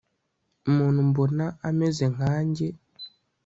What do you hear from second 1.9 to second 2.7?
nkanjye